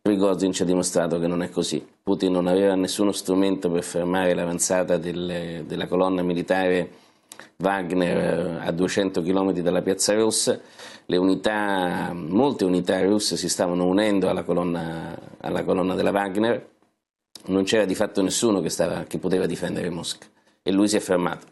Prigozhin 0.00 0.50
ci 0.50 0.62
ha 0.62 0.64
dimostrato 0.64 1.20
che 1.20 1.28
non 1.28 1.40
è 1.40 1.50
così. 1.50 1.86
Putin 2.02 2.32
non 2.32 2.48
aveva 2.48 2.74
nessuno 2.74 3.12
strumento 3.12 3.70
per 3.70 3.84
fermare 3.84 4.34
l'avanzata 4.34 4.96
del, 4.96 5.62
della 5.64 5.86
colonna 5.86 6.22
militare 6.22 6.90
Wagner 7.58 8.16
eh, 8.16 8.66
a 8.66 8.72
200 8.72 9.22
km 9.22 9.52
dalla 9.60 9.82
piazza 9.82 10.14
rossa. 10.14 10.58
Unità, 11.06 12.12
molte 12.12 12.64
unità 12.64 13.00
russe 13.04 13.36
si 13.36 13.48
stavano 13.48 13.86
unendo 13.86 14.28
alla 14.28 14.42
colonna, 14.42 15.16
alla 15.38 15.62
colonna 15.62 15.94
della 15.94 16.10
Wagner 16.10 16.70
non 17.46 17.64
c'era 17.64 17.84
di 17.84 17.94
fatto 17.94 18.22
nessuno 18.22 18.60
che, 18.60 18.68
stava, 18.68 19.04
che 19.04 19.18
poteva 19.18 19.46
difendere 19.46 19.90
Mosca 19.90 20.26
e 20.62 20.70
lui 20.70 20.88
si 20.88 20.96
è 20.96 21.00
fermato. 21.00 21.46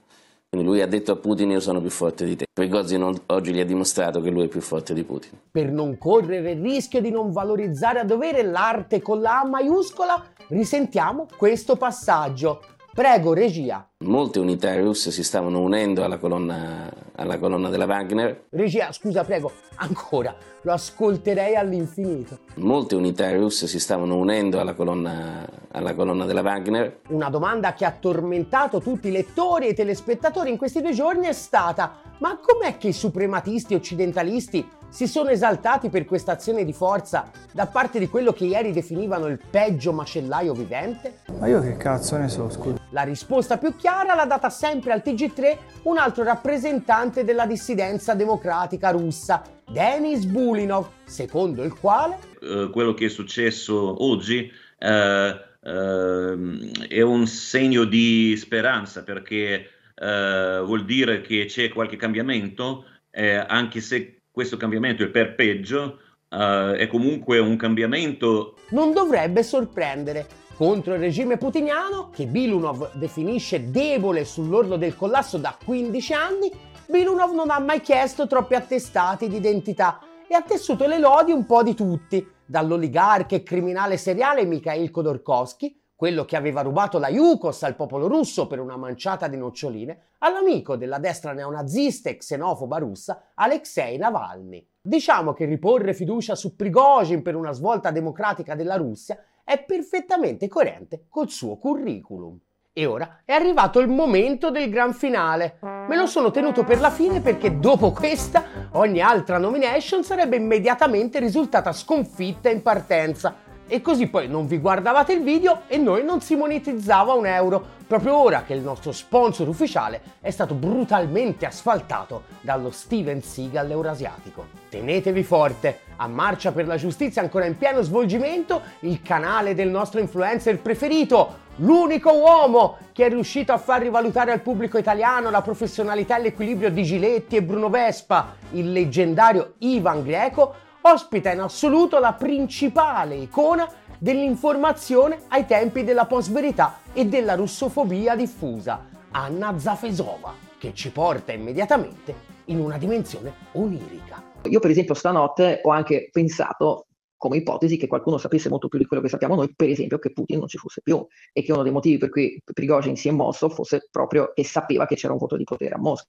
Quindi 0.48 0.66
lui 0.66 0.80
ha 0.80 0.86
detto 0.86 1.12
a 1.12 1.16
Putin 1.16 1.50
io 1.50 1.60
sono 1.60 1.80
più 1.80 1.90
forte 1.90 2.24
di 2.24 2.34
te. 2.34 2.46
Prigozhin 2.52 3.20
oggi 3.26 3.52
gli 3.52 3.60
ha 3.60 3.64
dimostrato 3.64 4.20
che 4.20 4.30
lui 4.30 4.46
è 4.46 4.48
più 4.48 4.60
forte 4.60 4.94
di 4.94 5.04
Putin. 5.04 5.30
Per 5.48 5.70
non 5.70 5.96
correre 5.96 6.52
il 6.52 6.60
rischio 6.60 7.00
di 7.00 7.10
non 7.10 7.30
valorizzare 7.30 8.00
a 8.00 8.04
dovere 8.04 8.42
l'arte 8.42 9.00
con 9.00 9.20
la 9.20 9.40
A 9.40 9.46
maiuscola, 9.46 10.26
risentiamo 10.48 11.28
questo 11.36 11.76
passaggio. 11.76 12.62
Prego, 12.92 13.32
regia. 13.34 13.88
Molte 13.98 14.40
unità 14.40 14.74
russe 14.76 15.12
si 15.12 15.22
stavano 15.22 15.60
unendo 15.60 16.02
alla 16.02 16.18
colonna, 16.18 16.92
alla 17.14 17.38
colonna 17.38 17.68
della 17.68 17.86
Wagner. 17.86 18.46
Regia, 18.50 18.90
scusa, 18.90 19.22
prego, 19.22 19.52
ancora, 19.76 20.34
lo 20.62 20.72
ascolterei 20.72 21.54
all'infinito. 21.54 22.40
Molte 22.56 22.96
unità 22.96 23.32
russe 23.32 23.68
si 23.68 23.78
stavano 23.78 24.16
unendo 24.16 24.58
alla 24.58 24.74
colonna, 24.74 25.48
alla 25.70 25.94
colonna 25.94 26.24
della 26.24 26.42
Wagner. 26.42 27.02
Una 27.10 27.30
domanda 27.30 27.74
che 27.74 27.84
ha 27.84 27.92
tormentato 27.92 28.80
tutti 28.80 29.06
i 29.06 29.12
lettori 29.12 29.66
e 29.66 29.70
i 29.70 29.74
telespettatori 29.74 30.50
in 30.50 30.56
questi 30.56 30.82
due 30.82 30.92
giorni 30.92 31.26
è 31.26 31.32
stata: 31.32 31.94
ma 32.18 32.40
com'è 32.42 32.76
che 32.76 32.88
i 32.88 32.92
suprematisti 32.92 33.74
occidentalisti 33.74 34.68
si 34.90 35.06
sono 35.06 35.30
esaltati 35.30 35.88
per 35.88 36.04
questa 36.04 36.32
azione 36.32 36.64
di 36.64 36.72
forza 36.72 37.30
da 37.52 37.66
parte 37.66 37.98
di 37.98 38.08
quello 38.08 38.32
che 38.32 38.44
ieri 38.44 38.72
definivano 38.72 39.26
il 39.26 39.38
peggio 39.50 39.92
macellaio 39.92 40.52
vivente? 40.52 41.20
Ma 41.38 41.46
io 41.46 41.60
che 41.60 41.76
cazzo 41.76 42.16
ne 42.16 42.28
so, 42.28 42.50
scusa. 42.50 42.78
La 42.90 43.02
risposta 43.02 43.56
più 43.56 43.76
chiara 43.76 44.14
l'ha 44.14 44.26
data 44.26 44.50
sempre 44.50 44.92
al 44.92 45.02
TG3 45.04 45.56
un 45.84 45.96
altro 45.96 46.24
rappresentante 46.24 47.24
della 47.24 47.46
dissidenza 47.46 48.14
democratica 48.14 48.90
russa, 48.90 49.42
Denis 49.68 50.24
Bulinov, 50.24 50.88
secondo 51.04 51.62
il 51.62 51.72
quale 51.72 52.18
uh, 52.40 52.70
quello 52.70 52.92
che 52.92 53.06
è 53.06 53.08
successo 53.08 54.04
oggi 54.04 54.50
uh, 54.80 54.86
uh, 54.86 56.70
è 56.88 57.00
un 57.00 57.26
segno 57.26 57.84
di 57.84 58.36
speranza 58.36 59.04
perché 59.04 59.70
vuol 60.00 60.86
dire 60.86 61.20
che 61.20 61.44
c'è 61.44 61.68
qualche 61.68 61.96
cambiamento, 61.96 62.86
eh, 63.10 63.34
anche 63.36 63.82
se 63.82 64.19
questo 64.40 64.56
cambiamento 64.56 65.02
è 65.02 65.08
per 65.08 65.34
peggio, 65.34 65.98
è 66.30 66.88
comunque 66.88 67.38
un 67.38 67.56
cambiamento. 67.56 68.54
Non 68.70 68.94
dovrebbe 68.94 69.42
sorprendere 69.42 70.26
contro 70.56 70.94
il 70.94 71.00
regime 71.00 71.36
putiniano, 71.36 72.08
che 72.08 72.24
Bilunov 72.24 72.94
definisce 72.94 73.70
debole 73.70 74.24
sull'orlo 74.24 74.78
del 74.78 74.96
collasso 74.96 75.36
da 75.36 75.54
15 75.62 76.12
anni, 76.14 76.50
Bilunov 76.88 77.34
non 77.34 77.50
ha 77.50 77.58
mai 77.58 77.82
chiesto 77.82 78.26
troppi 78.26 78.54
attestati 78.54 79.28
di 79.28 79.36
identità 79.36 80.00
e 80.26 80.34
ha 80.34 80.40
tessuto 80.40 80.86
le 80.86 80.98
lodi 80.98 81.32
un 81.32 81.44
po' 81.44 81.62
di 81.62 81.74
tutti, 81.74 82.26
dall'oligarca 82.46 83.36
e 83.36 83.42
criminale 83.42 83.98
seriale 83.98 84.46
Mikhail 84.46 84.90
Khodorkovsky, 84.90 85.79
quello 86.00 86.24
che 86.24 86.36
aveva 86.36 86.62
rubato 86.62 86.98
la 86.98 87.10
Yukos 87.10 87.62
al 87.62 87.76
popolo 87.76 88.08
russo 88.08 88.46
per 88.46 88.58
una 88.58 88.78
manciata 88.78 89.28
di 89.28 89.36
noccioline, 89.36 89.98
all'amico 90.20 90.76
della 90.76 90.96
destra 90.96 91.34
neonazista 91.34 92.08
e 92.08 92.16
xenofoba 92.16 92.78
russa 92.78 93.32
Alexei 93.34 93.98
Navalny. 93.98 94.66
Diciamo 94.80 95.34
che 95.34 95.44
riporre 95.44 95.92
fiducia 95.92 96.34
su 96.34 96.56
Prigozhin 96.56 97.20
per 97.20 97.36
una 97.36 97.52
svolta 97.52 97.90
democratica 97.90 98.54
della 98.54 98.76
Russia 98.76 99.22
è 99.44 99.62
perfettamente 99.62 100.48
coerente 100.48 101.04
col 101.10 101.28
suo 101.28 101.58
curriculum. 101.58 102.38
E 102.72 102.86
ora 102.86 103.20
è 103.26 103.32
arrivato 103.32 103.78
il 103.78 103.88
momento 103.88 104.50
del 104.50 104.70
gran 104.70 104.94
finale. 104.94 105.58
Me 105.60 105.96
lo 105.96 106.06
sono 106.06 106.30
tenuto 106.30 106.64
per 106.64 106.80
la 106.80 106.90
fine 106.90 107.20
perché 107.20 107.58
dopo 107.58 107.92
questa 107.92 108.42
ogni 108.72 109.02
altra 109.02 109.36
nomination 109.36 110.02
sarebbe 110.02 110.36
immediatamente 110.36 111.18
risultata 111.18 111.72
sconfitta 111.72 112.48
in 112.48 112.62
partenza 112.62 113.48
e 113.70 113.80
così 113.80 114.08
poi 114.08 114.26
non 114.26 114.48
vi 114.48 114.58
guardavate 114.58 115.12
il 115.12 115.22
video 115.22 115.60
e 115.68 115.76
noi 115.76 116.04
non 116.04 116.20
si 116.20 116.34
monetizzava 116.34 117.12
un 117.12 117.24
euro, 117.24 117.64
proprio 117.86 118.16
ora 118.16 118.42
che 118.42 118.52
il 118.52 118.62
nostro 118.62 118.90
sponsor 118.90 119.46
ufficiale 119.46 120.00
è 120.20 120.30
stato 120.30 120.54
brutalmente 120.54 121.46
asfaltato 121.46 122.24
dallo 122.40 122.72
Steven 122.72 123.22
Seagal 123.22 123.70
eurasiatico. 123.70 124.48
Tenetevi 124.68 125.22
forte, 125.22 125.82
a 125.96 126.08
Marcia 126.08 126.50
per 126.50 126.66
la 126.66 126.74
Giustizia 126.76 127.22
ancora 127.22 127.46
in 127.46 127.56
pieno 127.56 127.80
svolgimento, 127.82 128.60
il 128.80 129.02
canale 129.02 129.54
del 129.54 129.68
nostro 129.68 130.00
influencer 130.00 130.58
preferito, 130.58 131.48
l'unico 131.56 132.12
uomo 132.12 132.76
che 132.92 133.06
è 133.06 133.08
riuscito 133.08 133.52
a 133.52 133.58
far 133.58 133.82
rivalutare 133.82 134.32
al 134.32 134.40
pubblico 134.40 134.78
italiano 134.78 135.30
la 135.30 135.42
professionalità 135.42 136.16
e 136.16 136.22
l'equilibrio 136.22 136.70
di 136.70 136.82
Giletti 136.82 137.36
e 137.36 137.42
Bruno 137.42 137.68
Vespa, 137.68 138.34
il 138.50 138.72
leggendario 138.72 139.54
Ivan 139.58 140.02
Greco, 140.02 140.54
ospita 140.82 141.30
in 141.32 141.40
assoluto 141.40 141.98
la 141.98 142.14
principale 142.14 143.16
icona 143.16 143.68
dell'informazione 143.98 145.22
ai 145.28 145.44
tempi 145.44 145.84
della 145.84 146.06
post-verità 146.06 146.78
e 146.92 147.04
della 147.04 147.34
russofobia 147.34 148.16
diffusa, 148.16 148.88
Anna 149.10 149.58
Zafesova, 149.58 150.34
che 150.58 150.72
ci 150.72 150.90
porta 150.90 151.32
immediatamente 151.32 152.28
in 152.46 152.60
una 152.60 152.78
dimensione 152.78 153.32
onirica. 153.52 154.22
Io 154.44 154.58
per 154.58 154.70
esempio 154.70 154.94
stanotte 154.94 155.60
ho 155.62 155.70
anche 155.70 156.08
pensato 156.10 156.86
come 157.18 157.36
ipotesi 157.36 157.76
che 157.76 157.86
qualcuno 157.86 158.16
sapesse 158.16 158.48
molto 158.48 158.68
più 158.68 158.78
di 158.78 158.86
quello 158.86 159.02
che 159.02 159.10
sappiamo 159.10 159.34
noi, 159.34 159.52
per 159.54 159.68
esempio 159.68 159.98
che 159.98 160.10
Putin 160.10 160.38
non 160.38 160.48
ci 160.48 160.56
fosse 160.56 160.80
più 160.80 161.06
e 161.34 161.42
che 161.42 161.52
uno 161.52 161.62
dei 161.62 161.70
motivi 161.70 161.98
per 161.98 162.08
cui 162.08 162.40
Prigozhin 162.42 162.96
si 162.96 163.08
è 163.08 163.10
mosso 163.10 163.50
fosse 163.50 163.88
proprio 163.90 164.32
che 164.32 164.42
sapeva 164.42 164.86
che 164.86 164.94
c'era 164.94 165.12
un 165.12 165.18
voto 165.18 165.36
di 165.36 165.44
potere 165.44 165.74
a 165.74 165.78
Mosca. 165.78 166.08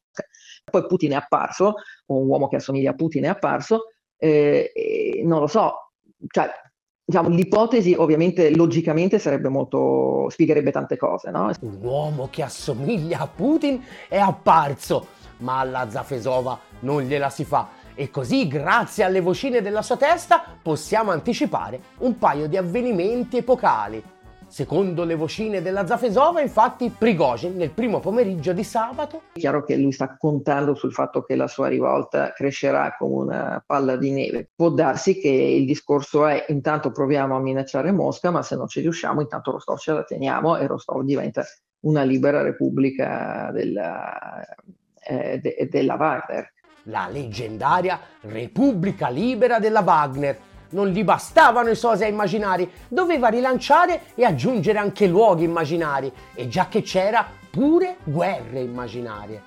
Poi 0.64 0.86
Putin 0.86 1.12
è 1.12 1.16
apparso, 1.16 1.74
un 2.06 2.26
uomo 2.26 2.48
che 2.48 2.56
assomiglia 2.56 2.92
a 2.92 2.94
Putin 2.94 3.26
è 3.26 3.28
apparso, 3.28 3.88
eh, 4.24 5.22
non 5.26 5.40
lo 5.40 5.48
so, 5.48 5.94
cioè, 6.28 6.48
diciamo, 7.04 7.30
l'ipotesi 7.30 7.96
ovviamente 7.98 8.56
logicamente 8.56 9.18
sarebbe 9.18 9.50
molto, 9.50 10.30
spiegherebbe 10.30 10.72
tante 10.72 10.96
cose, 10.96 11.32
no? 11.32 11.52
Un 11.62 11.80
uomo 11.82 12.28
che 12.30 12.44
assomiglia 12.44 13.20
a 13.20 13.28
Putin 13.28 13.84
è 14.08 14.20
apparso, 14.20 15.08
ma 15.38 15.60
alla 15.60 15.90
Zafesova 15.90 16.60
non 16.82 17.02
gliela 17.02 17.30
si 17.32 17.46
fa. 17.46 17.70
E 17.96 18.12
così, 18.12 18.48
grazie 18.48 19.04
alle 19.04 19.22
vocine 19.22 19.62
della 19.62 19.82
sua 19.82 19.98
testa, 19.98 20.44
possiamo 20.62 21.10
anticipare 21.10 21.82
un 22.00 22.18
paio 22.20 22.48
di 22.48 22.58
avvenimenti 22.58 23.38
epocali 23.38 24.02
Secondo 24.52 25.06
le 25.06 25.16
vocine 25.16 25.62
della 25.62 25.88
Zafesova, 25.88 26.42
infatti, 26.42 26.90
Prigozhin 26.90 27.56
nel 27.56 27.72
primo 27.72 28.02
pomeriggio 28.02 28.52
di 28.52 28.66
sabato... 28.66 29.22
È 29.32 29.40
chiaro 29.40 29.64
che 29.64 29.78
lui 29.78 29.94
sta 29.94 30.18
contando 30.18 30.76
sul 30.76 30.92
fatto 30.92 31.24
che 31.24 31.38
la 31.38 31.48
sua 31.48 31.70
rivolta 31.70 32.34
crescerà 32.34 32.98
come 33.00 33.24
una 33.24 33.64
palla 33.66 33.96
di 33.96 34.12
neve. 34.12 34.50
Può 34.54 34.70
darsi 34.70 35.18
che 35.18 35.30
il 35.30 35.66
discorso 35.66 36.28
è 36.28 36.48
intanto 36.50 36.92
proviamo 36.92 37.34
a 37.34 37.40
minacciare 37.40 37.94
Mosca, 37.94 38.30
ma 38.30 38.42
se 38.42 38.58
non 38.58 38.68
ci 38.68 38.82
riusciamo 38.82 39.22
intanto 39.22 39.52
Rostov 39.52 39.78
ce 39.78 39.94
la 39.94 40.04
teniamo 40.04 40.58
e 40.58 40.68
Rostov 40.68 41.02
diventa 41.04 41.46
una 41.86 42.04
libera 42.04 42.42
repubblica 42.42 43.52
della, 43.54 44.46
eh, 45.08 45.40
de, 45.40 45.70
della 45.72 45.96
Wagner. 45.96 46.52
La 46.86 47.08
leggendaria 47.10 48.02
Repubblica 48.20 49.08
Libera 49.08 49.60
della 49.60 49.80
Wagner 49.80 50.38
non 50.72 50.88
gli 50.88 51.04
bastavano 51.04 51.70
i 51.70 51.76
sosia 51.76 52.08
immaginari, 52.08 52.70
doveva 52.88 53.30
rilanciare 53.30 54.02
e 54.16 54.24
aggiungere 54.24 54.78
anche 54.78 55.08
luoghi 55.08 55.44
immaginari 55.44 56.12
e 56.34 56.48
già 56.48 56.68
che 56.68 56.82
c'era 56.82 57.26
pure 57.50 57.98
guerre 58.04 58.62
immaginarie. 58.62 59.44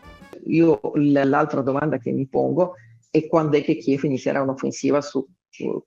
Io 0.47 0.81
l'altra 0.95 1.63
domanda 1.63 1.99
che 1.99 2.11
mi 2.13 2.27
pongo 2.27 2.75
è 3.11 3.27
quando 3.27 3.57
è 3.57 3.63
che 3.63 3.77
Kiev 3.77 4.05
inizierà 4.05 4.43
un'offensiva 4.43 5.01
su 5.01 5.27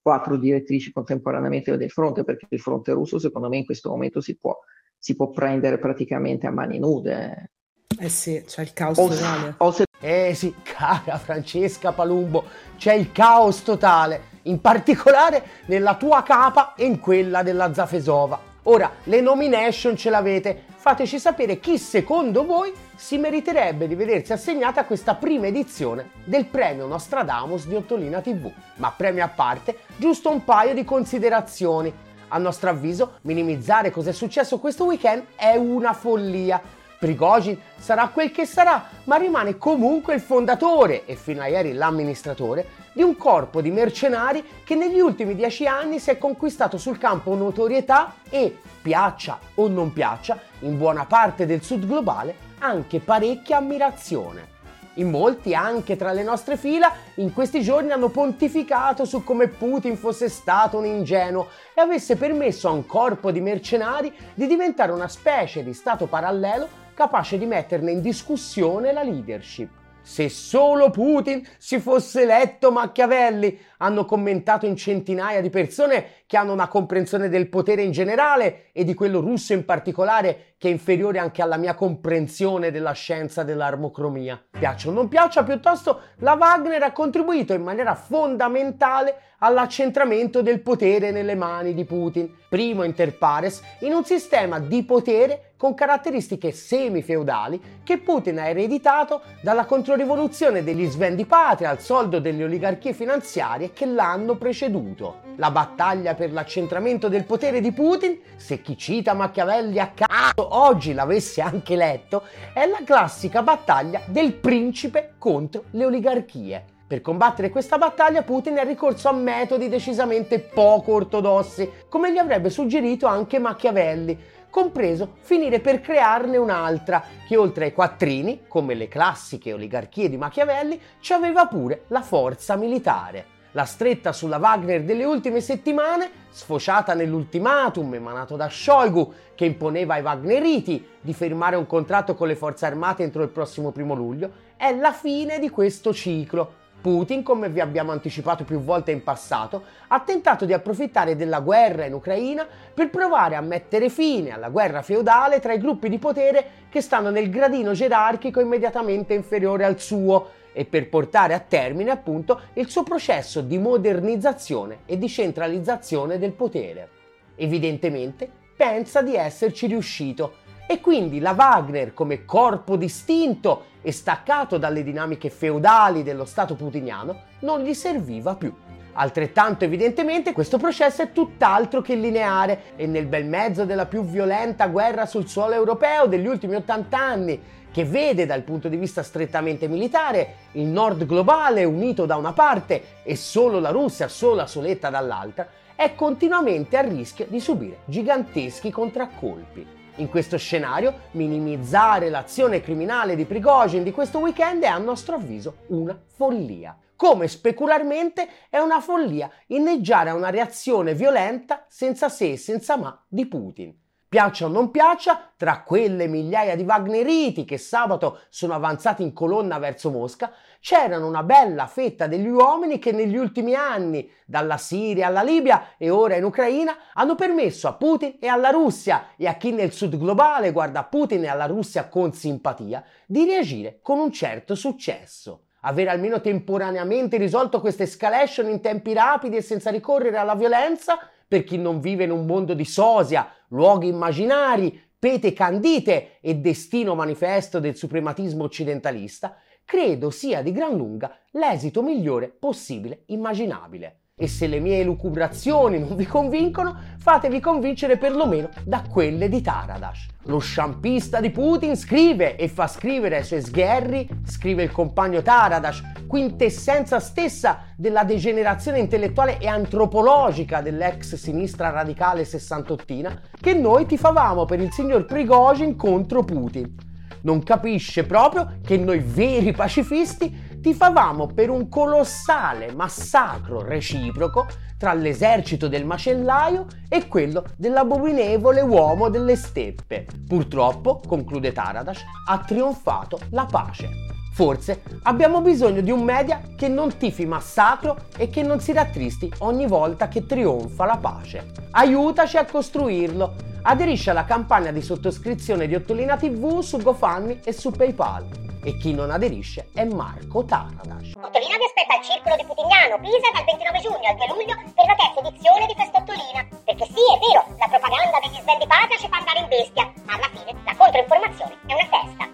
quattro 0.01 0.38
direttrici 0.38 0.91
contemporaneamente 0.91 1.75
del 1.75 1.91
fronte, 1.91 2.24
perché 2.24 2.48
il 2.50 2.60
fronte 2.60 2.94
russo 2.94 3.20
secondo 3.20 3.50
me 3.50 3.58
in 3.58 3.65
questo 3.65 3.89
momento 3.89 4.22
si 4.22 4.38
può, 4.38 4.58
si 4.98 5.15
può 5.15 5.29
prendere 5.29 5.77
praticamente 5.77 6.48
a 6.48 6.51
mani 6.51 6.79
nude. 6.79 7.51
Eh 8.00 8.10
sì, 8.10 8.41
c'è 8.46 8.62
il 8.62 8.74
caos 8.74 8.98
o, 8.98 9.08
totale. 9.08 9.56
O 9.58 9.72
se... 9.72 9.86
Eh 10.00 10.34
sì, 10.36 10.53
cara 10.63 11.17
Francesca 11.17 11.91
Palumbo, 11.91 12.46
c'è 12.77 12.94
il 12.94 13.12
caos 13.12 13.63
totale 13.63 14.36
in 14.48 14.60
particolare 14.60 15.44
nella 15.66 15.96
tua 15.96 16.24
capa 16.24 16.74
e 16.75 16.86
in 16.86 17.00
quella 17.00 17.44
della 17.44 17.74
Zafesova. 17.74 18.56
Ora, 18.63 18.92
le 19.04 19.22
nomination 19.22 19.96
ce 19.96 20.10
l'avete, 20.10 20.63
fateci 20.75 21.20
sapere 21.20 21.60
chi 21.60 21.77
secondo 21.77 22.46
voi 22.46 22.74
si 22.96 23.18
meriterebbe 23.18 23.88
di 23.88 23.96
vedersi 23.96 24.34
assegnata 24.34 24.84
questa 24.84 25.16
prima 25.16 25.48
edizione 25.48 26.10
del 26.25 26.48
premio 26.48 26.86
Nostradamus 26.86 27.66
di 27.66 27.75
Ottolina 27.75 28.20
TV. 28.20 28.51
Ma 28.75 28.92
premio 28.92 29.24
a 29.24 29.30
parte, 29.30 29.77
giusto 29.96 30.30
un 30.30 30.44
paio 30.44 30.74
di 30.74 30.84
considerazioni. 30.84 31.94
A 32.30 32.38
nostro 32.39 32.70
avviso, 32.70 33.20
minimizzare 33.22 33.89
cos'è 33.89 34.12
successo 34.12 34.60
questo 34.60 34.84
weekend 34.84 35.27
è 35.38 35.56
una 35.56 35.94
follia. 35.94 36.62
Prigozhin 37.00 37.58
sarà 37.77 38.10
quel 38.10 38.32
che 38.32 38.46
sarà, 38.46 38.89
ma 39.06 39.16
rimane 39.16 39.58
comunque 39.58 40.16
il 40.16 40.20
fondatore 40.20 41.06
e 41.06 41.16
fino 41.16 41.42
a 41.42 41.48
ieri 41.48 41.72
l'amministratore 41.72 42.86
di 42.98 43.04
un 43.04 43.16
corpo 43.16 43.62
di 43.62 43.70
mercenari 43.70 44.44
che 44.63 44.74
negli 44.74 44.98
ultimi 44.98 45.36
dieci 45.36 45.68
anni 45.68 46.00
si 46.00 46.10
è 46.10 46.18
conquistato 46.18 46.80
sul 46.80 46.98
campo 46.98 47.36
notorietà 47.36 48.16
e, 48.27 48.58
piaccia 48.82 49.38
o 49.54 49.68
non 49.68 49.94
piaccia, 49.94 50.39
in 50.62 50.80
buona 50.80 51.06
parte 51.06 51.46
del 51.46 51.62
sud 51.62 51.86
globale 51.86 52.34
anche 52.58 53.00
parecchia 53.00 53.58
ammirazione. 53.58 54.56
In 54.96 55.12
molti, 55.12 55.54
anche 55.54 55.96
tra 55.96 56.12
le 56.12 56.24
nostre 56.24 56.58
fila, 56.58 56.92
in 57.18 57.34
questi 57.34 57.62
giorni 57.62 57.92
hanno 57.92 58.10
pontificato 58.10 59.06
su 59.06 59.24
come 59.24 59.48
Putin 59.48 59.96
fosse 59.96 60.27
stato 60.27 60.80
un 60.80 60.86
ingenuo 60.86 61.50
e 61.75 61.82
avesse 61.82 62.16
permesso 62.16 62.68
a 62.68 62.72
un 62.72 62.88
corpo 62.88 63.30
di 63.30 63.42
mercenari 63.42 64.12
di 64.34 64.48
diventare 64.48 64.92
una 64.92 65.08
specie 65.08 65.63
di 65.63 65.74
stato 65.74 66.08
parallelo 66.08 66.68
capace 66.96 67.38
di 67.38 67.46
metterne 67.46 67.92
in 67.92 68.01
discussione 68.01 68.92
la 68.92 69.04
leadership. 69.04 69.86
Se 70.08 70.30
solo 70.30 70.90
Putin 70.90 71.46
si 71.58 71.82
fosse 71.82 72.22
eletto 72.22 72.72
Machiavelli, 72.72 73.60
hanno 73.77 74.05
commentato 74.05 74.65
in 74.65 74.75
centinaia 74.75 75.41
di 75.41 75.50
persone 75.50 76.24
che 76.25 76.38
hanno 76.38 76.53
una 76.53 76.67
comprensione 76.67 77.29
del 77.29 77.50
potere 77.50 77.84
in 77.84 77.91
generale 77.91 78.69
e 78.72 78.84
di 78.84 78.93
quello 78.93 79.19
russo 79.19 79.53
in 79.53 79.65
particolare 79.65 80.53
che 80.57 80.67
è 80.67 80.72
inferiore 80.72 81.19
anche 81.19 81.41
alla 81.41 81.57
mia 81.57 81.75
comprensione 81.75 82.72
della 82.72 82.93
scienza 82.93 83.43
dell'armocromia. 83.43 84.41
Piaccia 84.51 84.89
o 84.89 84.91
non 84.91 85.07
piaccia, 85.07 85.43
piuttosto 85.43 86.01
la 86.17 86.34
Wagner 86.34 86.81
ha 86.84 86.91
contribuito 86.91 87.53
in 87.53 87.62
maniera 87.62 87.93
fondamentale 87.93 89.22
all'accentramento 89.39 90.41
del 90.41 90.62
potere 90.62 91.12
nelle 91.12 91.36
mani 91.36 91.74
di 91.75 91.86
Putin, 91.86 92.34
primo 92.50 92.84
inter 92.84 93.17
pares, 93.17 93.62
in 93.81 93.93
un 93.93 94.03
sistema 94.03 94.60
di 94.60 94.84
potere 94.84 95.51
con 95.57 95.74
caratteristiche 95.74 96.51
semi-feudali 96.51 97.81
che 97.84 97.98
Putin 98.00 98.39
ha 98.39 98.48
ereditato 98.48 99.22
dalla 99.41 99.65
controrivoluzione 99.65 100.63
degli 100.63 100.88
svendi 100.88 101.25
patria 101.25 101.69
al 101.69 101.81
soldo 101.81 102.19
delle 102.19 102.43
oligarchie 102.43 102.93
finanziarie 102.93 103.66
che 103.74 103.86
l'hanno 103.86 104.36
preceduto. 104.36 105.25
La 105.38 105.51
battaglia 105.51 106.15
per 106.15 106.31
l'accentramento 106.31 107.07
del 107.09 107.25
potere 107.25 107.62
di 107.62 107.71
Putin, 107.71 108.19
se 108.36 108.62
chi 108.62 108.77
cita 108.77 109.13
Machiavelli 109.13 109.79
a 109.79 109.91
caso 109.93 110.55
oggi 110.57 110.93
l'avesse 110.93 111.41
anche 111.41 111.75
letto, 111.75 112.24
è 112.53 112.65
la 112.65 112.81
classica 112.83 113.41
battaglia 113.43 114.01
del 114.05 114.33
principe 114.33 115.13
contro 115.17 115.65
le 115.71 115.86
oligarchie. 115.86 116.65
Per 116.88 117.01
combattere 117.01 117.50
questa 117.50 117.77
battaglia 117.77 118.24
Putin 118.24 118.55
è 118.55 118.63
ricorso 118.63 119.09
a 119.09 119.13
metodi 119.13 119.67
decisamente 119.67 120.39
poco 120.39 120.93
ortodossi, 120.93 121.69
come 121.89 122.13
gli 122.13 122.17
avrebbe 122.17 122.50
suggerito 122.50 123.07
anche 123.07 123.39
Machiavelli, 123.39 124.17
compreso 124.50 125.17
finire 125.19 125.59
per 125.59 125.81
crearne 125.81 126.38
un'altra, 126.38 127.03
che 127.27 127.36
oltre 127.36 127.65
ai 127.65 127.74
quattrini, 127.74 128.45
come 128.47 128.74
le 128.74 128.88
classiche 128.88 129.51
oligarchie 129.51 130.09
di 130.09 130.17
Machiavelli, 130.17 130.81
ci 131.00 131.12
aveva 131.13 131.45
pure 131.45 131.83
la 131.89 132.01
forza 132.01 132.55
militare. 132.55 133.36
La 133.58 133.66
stretta 133.66 134.14
sulla 134.14 134.38
Wagner 134.38 134.84
delle 134.84 135.04
ultime 135.04 135.42
settimane, 135.42 136.12
sfociata 136.30 136.94
nell'ultimatum 136.94 137.96
emanato 137.96 138.36
da 138.36 138.48
Shoigu, 138.48 139.12
che 139.34 139.46
imponeva 139.46 139.96
ai 139.96 140.04
Wagneriti 140.04 140.88
di 141.02 141.12
firmare 141.12 141.56
un 141.56 141.66
contratto 141.66 142.14
con 142.14 142.28
le 142.28 142.36
forze 142.36 142.68
armate 142.68 143.02
entro 143.02 143.24
il 143.24 143.30
prossimo 143.30 143.72
primo 143.72 143.96
luglio, 143.96 144.30
è 144.58 144.76
la 144.76 144.92
fine 144.92 145.40
di 145.40 145.50
questo 145.50 145.92
ciclo, 145.92 146.66
Putin, 146.80 147.24
come 147.24 147.50
vi 147.50 147.60
abbiamo 147.60 147.92
anticipato 147.92 148.44
più 148.44 148.60
volte 148.60 148.92
in 148.92 149.02
passato, 149.02 149.64
ha 149.88 150.02
tentato 150.02 150.46
di 150.46 150.54
approfittare 150.54 151.16
della 151.16 151.40
guerra 151.40 151.86
in 151.86 151.94
Ucraina 151.94 152.46
per 152.72 152.92
provare 152.92 153.36
a 153.36 153.42
mettere 153.42 153.90
fine 153.90 154.30
alla 154.30 154.50
guerra 154.50 154.84
feudale 154.84 155.40
tra 155.40 155.54
i 155.54 155.58
gruppi 155.58 155.90
di 155.90 155.98
potere 155.98 156.46
che 156.70 156.82
stanno 156.82 157.10
nel 157.10 157.32
gradino 157.32 157.72
gerarchico 157.72 158.40
immediatamente 158.40 159.16
inferiore 159.16 159.66
al 159.66 159.80
suo 159.80 160.37
e 160.58 160.66
per 160.66 160.90
portare 160.90 161.36
a 161.36 161.40
termine 161.40 161.92
appunto 161.92 162.42
il 162.54 162.68
suo 162.68 162.82
processo 162.82 163.42
di 163.42 163.60
modernizzazione 163.60 164.80
e 164.88 164.98
di 164.98 165.08
centralizzazione 165.08 166.18
del 166.18 166.32
potere. 166.32 166.90
Evidentemente 167.36 168.28
pensa 168.58 169.04
di 169.04 169.14
esserci 169.14 169.68
riuscito 169.68 170.38
e 170.66 170.82
quindi 170.82 171.20
la 171.20 171.36
Wagner 171.38 171.94
come 171.94 172.26
corpo 172.26 172.76
distinto 172.76 173.66
e 173.84 173.92
staccato 173.92 174.58
dalle 174.58 174.82
dinamiche 174.82 175.30
feudali 175.30 176.02
dello 176.02 176.26
Stato 176.26 176.56
putiniano 176.56 177.22
non 177.42 177.62
gli 177.62 177.76
serviva 177.76 178.36
più. 178.36 178.52
Altrettanto 179.00 179.63
evidentemente 179.63 180.34
questo 180.34 180.58
processo 180.58 181.04
è 181.04 181.12
tutt'altro 181.12 181.82
che 181.82 181.94
lineare 181.94 182.74
e 182.75 182.88
nel 182.88 183.06
bel 183.06 183.25
mezzo 183.25 183.63
della 183.63 183.86
più 183.86 184.04
violenta 184.04 184.66
guerra 184.68 185.06
sul 185.06 185.27
suolo 185.27 185.54
europeo 185.54 186.08
degli 186.08 186.25
ultimi 186.25 186.56
80 186.56 186.98
anni, 186.98 187.42
che 187.72 187.86
vede 187.86 188.25
dal 188.25 188.42
punto 188.42 188.70
di 188.70 188.75
vista 188.75 189.04
strettamente 189.04 189.68
militare 189.68 190.34
il 190.54 190.66
nord 190.66 191.06
globale 191.06 191.63
unito 191.63 192.08
da 192.08 192.16
una 192.16 192.34
parte 192.34 193.01
e 193.04 193.16
solo 193.16 193.60
la 193.60 193.70
Russia 193.70 194.08
sola 194.08 194.48
soletta 194.48 194.89
dall'altra, 194.89 195.48
è 195.75 195.94
continuamente 195.94 196.75
a 196.75 196.82
rischio 196.82 197.27
di 197.30 197.39
subire 197.39 197.82
giganteschi 197.86 198.72
contraccolpi. 198.72 199.63
In 199.98 200.10
questo 200.10 200.38
scenario, 200.38 201.01
minimizzare 201.12 202.10
l'azione 202.10 202.62
criminale 202.62 203.16
di 203.16 203.25
Prigozhin 203.25 203.84
di 203.84 203.92
questo 203.92 204.18
weekend 204.18 204.63
è 204.63 204.68
a 204.68 204.80
nostro 204.80 205.18
avviso 205.18 205.58
una 205.68 205.96
follia. 206.16 206.75
Come 206.98 207.27
specularmente 207.27 208.27
è 208.50 208.58
una 208.58 208.82
follia 208.82 209.30
inneggiare 209.48 210.10
a 210.10 210.16
una 210.16 210.32
reazione 210.32 210.96
violenta 210.96 211.63
senza 211.70 212.10
se 212.10 212.32
e 212.32 212.38
senza 212.38 212.75
ma 212.75 213.06
di 213.08 213.27
Putin. 213.27 213.72
Piaccia 214.10 214.46
o 214.46 214.48
non 214.48 214.72
piaccia, 214.72 215.34
tra 215.38 215.62
quelle 215.62 216.08
migliaia 216.08 216.56
di 216.56 216.63
Wagneriti 216.63 217.46
che 217.46 217.60
sabato 217.60 218.22
sono 218.30 218.56
avanzati 218.56 219.04
in 219.04 219.13
colonna 219.13 219.60
verso 219.60 219.92
Mosca, 219.92 220.32
c'erano 220.60 221.06
una 221.06 221.22
bella 221.22 221.68
fetta 221.68 222.08
degli 222.08 222.30
uomini 222.30 222.80
che 222.80 222.91
negli 222.91 223.15
ultimi 223.15 223.54
anni, 223.54 224.10
dalla 224.26 224.58
Siria 224.58 225.06
alla 225.06 225.21
Libia 225.21 225.76
e 225.78 225.91
ora 225.91 226.15
in 226.15 226.24
Ucraina, 226.24 226.76
hanno 226.93 227.13
permesso 227.13 227.67
a 227.67 227.74
Putin 227.74 228.17
e 228.19 228.28
alla 228.28 228.50
Russia 228.50 229.10
e 229.17 229.28
a 229.28 229.36
chi 229.36 229.52
nel 229.52 229.71
sud 229.71 229.95
globale 229.98 230.52
guarda 230.52 230.86
Putin 230.86 231.26
e 231.26 231.28
alla 231.28 231.45
Russia 231.45 231.89
con 231.89 232.12
simpatia, 232.12 232.84
di 233.06 233.24
reagire 233.24 233.80
con 233.84 234.00
un 234.00 234.12
certo 234.12 234.56
successo. 234.56 235.46
Avere 235.62 235.89
almeno 235.89 236.22
temporaneamente 236.22 237.17
risolto 237.17 237.60
questa 237.60 237.84
escalation 237.84 238.50
in 238.50 238.62
tempi 238.62 238.93
rapidi 238.93 239.38
e 239.38 239.41
senza 239.41 239.70
ricorrere 239.70 240.17
alla 240.17 240.36
violenza 240.36 240.98
per 241.28 241.43
chi 241.43 241.58
non 241.58 241.80
vive 241.80 242.06
in 242.06 242.12
un 242.12 242.26
mondo 242.26 242.54
di 242.54 242.63
sosia, 242.63 243.30
luoghi 243.50 243.88
immaginari, 243.88 244.82
pete 244.98 245.34
candite 245.34 246.20
e 246.22 246.36
destino 246.36 246.96
manifesto 246.96 247.60
del 247.60 247.76
suprematismo 247.76 248.43
occidentalista, 248.43 249.36
credo 249.65 250.10
sia 250.10 250.41
di 250.41 250.52
gran 250.52 250.76
lunga 250.76 251.17
l'esito 251.32 251.84
migliore 251.84 252.30
possibile 252.30 253.04
immaginabile. 253.08 254.00
E 254.19 254.27
se 254.27 254.47
le 254.47 254.60
mie 254.60 254.80
elucubrazioni 254.80 255.77
non 255.77 255.95
vi 255.95 256.08
convincono, 256.08 256.75
fatevi 256.97 257.39
convincere 257.39 257.97
perlomeno 257.97 258.49
da 258.63 258.82
quelle 258.82 259.30
di 259.30 259.41
Taradas. 259.43 260.08
Lo 260.23 260.39
sciampista 260.39 261.21
di 261.21 261.30
Putin 261.30 261.75
scrive 261.75 262.36
e 262.36 262.47
fa 262.47 262.65
scrivere 262.65 263.17
ai 263.17 263.23
suoi 263.23 263.43
sgherri, 263.43 264.10
scrive 264.25 264.63
il 264.63 264.71
compagno 264.71 265.21
Taradas, 265.21 265.84
quintessenza 266.08 266.99
stessa 266.99 267.65
della 267.75 268.03
degenerazione 268.03 268.80
intellettuale 268.80 269.38
e 269.38 269.45
antropologica 269.45 270.62
dell'ex 270.62 271.13
sinistra 271.13 271.69
radicale 271.69 272.25
sessantottina, 272.25 273.21
che 273.39 273.53
noi 273.53 273.86
tifavamo 273.86 274.45
per 274.45 274.60
il 274.60 274.71
signor 274.71 275.06
Prigozhin 275.06 275.75
contro 275.75 276.23
Putin. 276.23 276.73
Non 277.21 277.43
capisce 277.43 278.03
proprio 278.03 278.58
che 278.65 278.77
noi 278.77 278.97
veri 278.97 279.51
pacifisti 279.51 280.46
tifavamo 280.62 281.28
per 281.28 281.50
un 281.50 281.70
colossale 281.70 282.72
massacro 282.72 283.62
reciproco 283.62 284.48
tra 284.78 284.93
l'esercito 284.93 285.67
del 285.67 285.86
macellaio 285.86 286.67
e 286.88 287.08
quello 287.08 287.43
dell'abominevole 287.56 288.62
uomo 288.62 289.10
delle 289.10 289.36
steppe. 289.36 290.06
Purtroppo, 290.28 291.02
conclude 291.06 291.52
Taradas, 291.52 292.04
ha 292.28 292.39
trionfato 292.39 293.20
la 293.32 293.46
pace. 293.50 293.89
Forse 294.34 294.84
abbiamo 295.04 295.41
bisogno 295.41 295.82
di 295.82 295.89
un 295.89 296.04
media 296.04 296.41
che 296.56 296.67
non 296.67 296.96
tifi 296.96 297.26
massacro 297.26 297.98
e 298.15 298.30
che 298.30 298.43
non 298.43 298.60
si 298.60 298.72
rattristi 298.72 299.34
ogni 299.39 299.65
volta 299.65 300.08
che 300.08 300.28
trionfa 300.28 300.86
la 300.86 300.98
pace. 300.98 301.54
Aiutaci 301.72 302.38
a 302.38 302.46
costruirlo. 302.46 303.34
Aderisci 303.63 304.12
alla 304.12 304.26
campagna 304.26 304.72
di 304.72 304.84
sottoscrizione 304.84 305.65
di 305.65 305.74
Ottolina 305.74 306.17
TV 306.17 306.60
su 306.60 306.78
GoFundMe 306.78 307.39
e 307.43 307.52
su 307.52 307.72
PayPal 307.72 308.46
e 308.67 308.75
chi 308.75 308.93
non 308.93 309.12
aderisce 309.12 309.69
è 309.73 309.86
Marco 309.86 310.43
Taradas. 310.43 311.15
Ottolina 311.15 311.56
vi 311.56 311.63
aspetta 311.63 311.95
al 311.95 312.03
Circolo 312.03 312.36
di 312.36 312.43
Putignano, 312.43 312.99
Pisa 312.99 313.32
dal 313.32 313.45
29 313.45 313.80
giugno 313.80 314.03
al 314.03 314.15
2 314.19 314.27
luglio 314.27 314.56
per 314.75 314.86
la 314.86 314.95
terza 314.99 315.19
edizione 315.23 315.65
di 315.67 315.75
Festottolina. 315.77 316.43
Perché 316.67 316.86
sì, 316.91 316.99
è 316.99 317.17
vero, 317.23 317.47
la 317.56 317.67
propaganda 317.71 318.19
degli 318.19 318.41
sbandi 318.43 318.67
patria 318.67 318.97
ci 318.97 319.08
fa 319.08 319.23
andare 319.23 319.39
in 319.39 319.47
bestia, 319.47 319.88
ma 320.03 320.19
alla 320.19 320.30
fine 320.36 320.51
la 320.65 320.75
controinformazione 320.75 321.56
è 321.65 321.73
una 321.80 321.88
festa. 321.88 322.27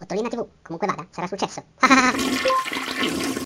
Ottolina 0.00 0.28
TV, 0.28 0.48
comunque 0.64 0.88
vada, 0.88 1.06
sarà 1.10 1.26
successo. 1.26 1.60